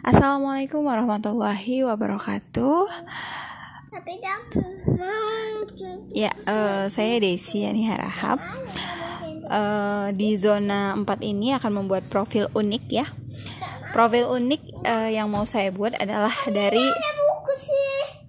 [0.00, 2.88] Assalamualaikum warahmatullahi wabarakatuh.
[6.16, 8.40] Ya, eh, saya Desi Yani Harahap.
[9.44, 13.04] Eh, di zona 4 ini akan membuat profil unik ya.
[13.92, 16.88] Profil unik eh, yang mau saya buat adalah dari.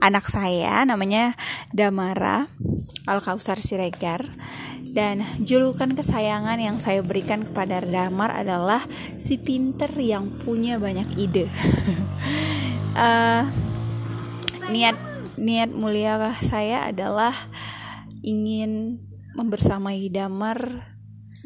[0.02, 1.38] Anak saya namanya
[1.70, 2.50] Damara
[3.06, 4.26] Al Kausar Siregar
[4.92, 8.82] dan julukan kesayangan yang saya berikan kepada Damar adalah
[9.16, 11.46] si pinter yang punya banyak ide.
[12.92, 13.44] Eh,
[14.68, 15.00] niat
[15.40, 17.31] niat mulia saya adalah
[18.20, 19.00] ingin
[19.31, 20.92] membersamai Damar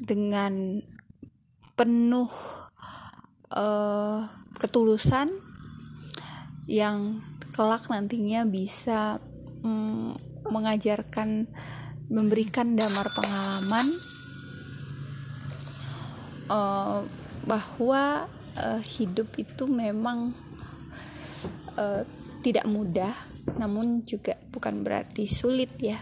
[0.01, 0.81] dengan
[1.77, 2.33] penuh
[3.53, 4.25] eh,
[4.57, 5.29] ketulusan
[6.65, 7.21] yang
[7.55, 9.23] kelak nantinya bisa
[9.63, 11.47] mm, mengajarkan
[12.11, 13.87] memberikan damar pengalaman
[16.51, 16.99] eh,
[17.47, 18.03] bahwa
[18.59, 20.35] eh, hidup itu memang
[21.79, 22.03] eh,
[22.43, 23.15] tidak mudah
[23.55, 25.97] namun juga bukan berarti sulit ya.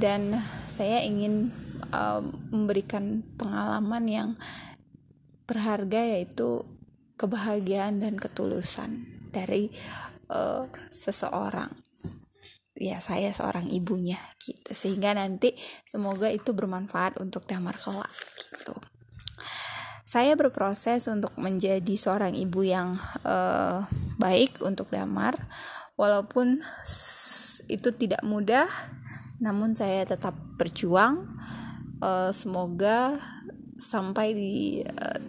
[0.00, 0.32] Dan
[0.64, 1.52] saya ingin
[1.92, 4.30] eh, memberikan pengalaman yang
[5.44, 6.64] berharga yaitu
[7.20, 9.68] kebahagiaan dan ketulusan dari
[10.32, 11.70] eh, seseorang.
[12.72, 14.72] Ya saya seorang ibunya gitu.
[14.72, 15.52] Sehingga nanti
[15.84, 18.10] semoga itu bermanfaat untuk damar kelak
[18.48, 18.74] gitu.
[20.02, 23.84] Saya berproses untuk menjadi seorang ibu yang eh,
[24.16, 25.36] baik untuk damar.
[26.00, 26.64] Walaupun
[27.70, 28.66] itu tidak mudah
[29.42, 31.26] namun saya tetap berjuang.
[32.02, 33.18] Eh, semoga
[33.78, 35.20] sampai di eh,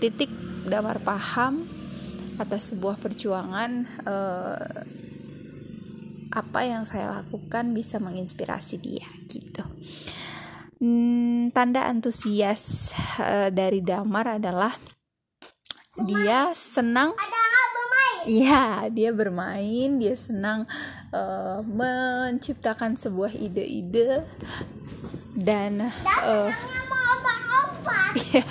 [0.00, 0.32] titik
[0.68, 1.64] damar paham
[2.38, 3.70] atas sebuah perjuangan
[4.06, 4.82] eh,
[6.28, 9.64] apa yang saya lakukan bisa menginspirasi dia gitu.
[10.78, 14.70] Hmm, tanda antusias eh, dari Damar adalah
[16.06, 17.10] dia senang?
[18.28, 20.62] Iya, dia bermain, dia senang
[21.10, 24.22] eh, menciptakan sebuah ide-ide
[25.34, 28.14] dan opak-opak.
[28.18, 28.46] Iya,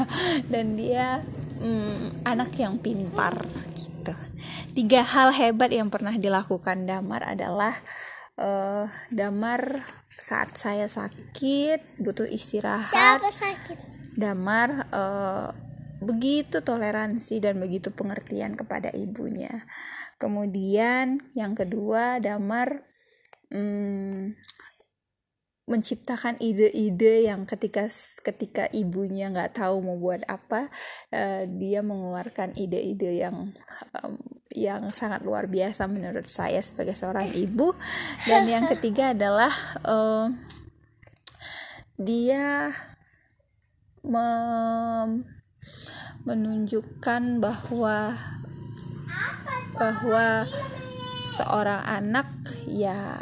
[0.48, 1.24] dan dia
[1.60, 3.47] mm, anak yang pintar.
[4.78, 7.74] Tiga hal hebat yang pernah dilakukan Damar adalah
[8.38, 12.94] eh, Damar saat saya sakit butuh istirahat.
[12.94, 13.78] Siapa sakit?
[14.14, 15.50] Damar eh,
[16.06, 19.66] begitu toleransi dan begitu pengertian kepada ibunya.
[20.22, 22.86] Kemudian yang kedua Damar
[23.50, 24.38] mm,
[25.66, 27.90] menciptakan ide-ide yang ketika
[28.22, 30.70] ketika ibunya nggak tahu mau buat apa
[31.10, 33.50] eh, dia mengeluarkan ide-ide yang
[34.06, 37.78] em, yang sangat luar biasa menurut saya sebagai seorang ibu.
[38.26, 39.54] Dan yang ketiga adalah
[39.86, 40.26] eh,
[42.02, 42.74] dia
[44.02, 45.30] mem-
[46.26, 48.18] menunjukkan bahwa
[49.78, 50.50] bahwa
[51.22, 52.28] seorang anak
[52.66, 53.22] ya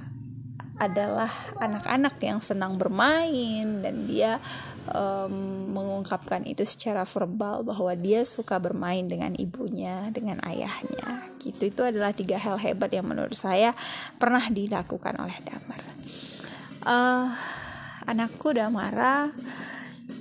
[0.76, 1.32] adalah
[1.64, 4.44] anak-anak yang senang bermain dan dia
[4.92, 5.34] em,
[5.72, 12.12] mengungkapkan itu secara verbal bahwa dia suka bermain dengan ibunya dengan ayahnya gitu itu adalah
[12.12, 13.72] tiga hal hebat yang menurut saya
[14.20, 15.84] pernah dilakukan oleh Damar
[16.86, 17.28] Eh,
[18.06, 19.34] anakku Damara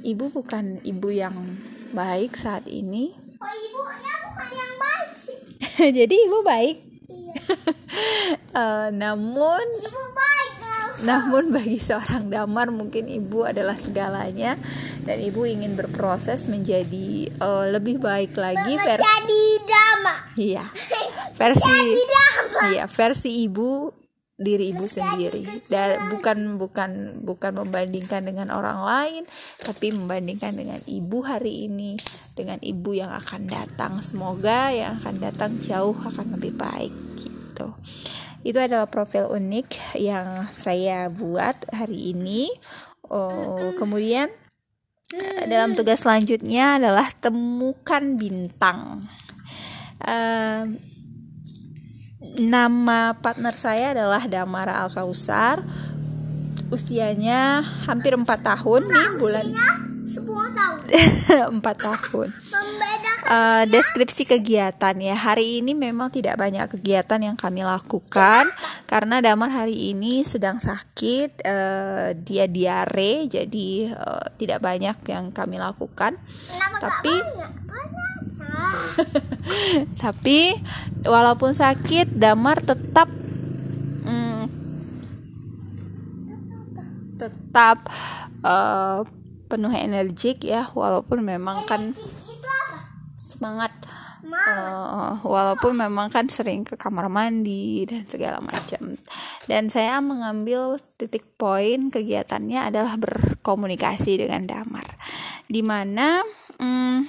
[0.00, 1.36] ibu bukan ibu yang
[1.92, 5.38] baik saat ini Oh ibunya bukan yang baik sih.
[6.00, 7.36] jadi ibu baik Iya.
[8.54, 10.33] Eh, namun Ibu baik.
[11.02, 14.54] Namun bagi seorang damar mungkin ibu adalah segalanya.
[15.02, 20.14] Dan ibu ingin berproses menjadi eh, lebih baik lagi versi Jadi dama.
[20.38, 20.64] iya.
[21.34, 21.74] Versi
[22.70, 23.90] iya versi ibu
[24.34, 25.46] diri ibu sendiri.
[25.70, 29.22] dan bukan bukan bukan membandingkan dengan orang lain
[29.62, 31.98] tapi membandingkan dengan ibu hari ini.
[32.34, 34.02] Dengan ibu yang akan datang.
[34.02, 37.70] Semoga yang akan datang jauh akan lebih baik gitu
[38.44, 42.52] itu adalah profil unik yang saya buat hari ini.
[43.08, 44.28] Oh, kemudian
[45.16, 49.08] eh, dalam tugas selanjutnya adalah temukan bintang.
[50.04, 50.62] Eh,
[52.44, 55.64] nama partner saya adalah Damara Al Kausar
[56.72, 59.46] usianya hampir 4 tahun nih bulan
[60.04, 60.78] 10 tahun.
[61.60, 67.64] 4 tahun Membedakan Eh, deskripsi kegiatan ya hari ini memang tidak banyak kegiatan yang kami
[67.64, 68.44] lakukan
[68.84, 75.56] karena Damar hari ini sedang sakit eh, dia diare jadi eh, tidak banyak yang kami
[75.56, 77.52] lakukan kenapa tapi banyak?
[77.64, 78.12] Banyak.
[78.28, 78.76] Sah.
[80.04, 80.52] tapi
[81.08, 83.08] walaupun sakit Damar tetap
[84.04, 84.44] mm,
[87.16, 87.88] tetap
[88.44, 89.23] eh,
[89.54, 91.94] penuh energik ya walaupun memang kan
[93.14, 93.70] semangat.
[94.34, 98.98] Eh, walaupun memang kan sering ke kamar mandi dan segala macam.
[99.46, 104.90] Dan saya mengambil titik poin kegiatannya adalah berkomunikasi dengan Damar.
[105.46, 106.18] Di mana
[106.58, 107.06] hmm,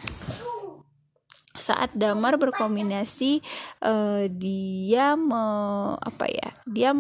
[1.58, 3.42] saat Damar berkombinasi
[3.82, 5.46] eh, dia me,
[5.98, 6.94] apa ya dia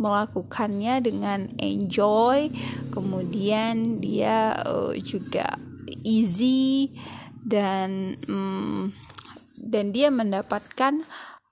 [0.00, 2.48] melakukannya dengan enjoy
[2.92, 5.58] kemudian dia eh, juga
[6.02, 6.92] easy
[7.42, 8.92] dan mm,
[9.68, 11.02] dan dia mendapatkan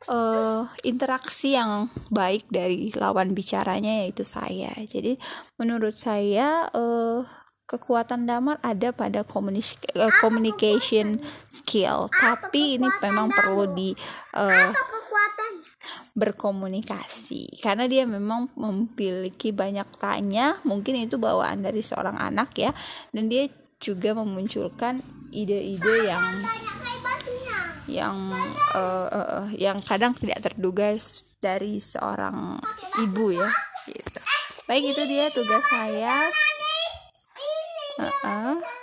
[0.09, 5.21] eh, interaksi yang baik dari lawan bicaranya yaitu saya jadi
[5.61, 7.21] menurut saya eh,
[7.71, 9.23] kekuatan damar ada pada
[10.19, 13.95] communication skill tapi ini memang perlu di
[14.35, 14.75] kekuatan?
[16.15, 17.61] Berkomunikasi.
[17.63, 22.71] Karena dia memang memiliki banyak tanya mungkin itu bawaan dari seorang anak ya.
[23.15, 23.47] Dan dia
[23.81, 25.01] juga memunculkan
[25.33, 26.25] ide-ide yang
[27.91, 28.17] yang
[28.77, 30.95] eh, eh, yang kadang tidak terduga
[31.41, 32.61] dari seorang
[33.03, 33.51] ibu ya
[33.89, 34.21] gitu.
[34.71, 36.29] Baik itu dia tugas saya.
[37.35, 38.80] Ini Heeh.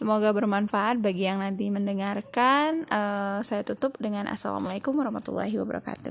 [0.00, 2.88] Semoga bermanfaat bagi yang nanti mendengarkan.
[2.88, 6.08] Eh, saya tutup dengan Assalamualaikum warahmatullahi wabarakatuh.